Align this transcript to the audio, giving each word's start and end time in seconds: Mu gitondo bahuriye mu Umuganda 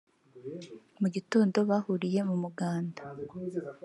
Mu 1.01 1.07
gitondo 1.15 1.57
bahuriye 1.69 2.19
mu 2.27 2.33
Umuganda 2.37 3.01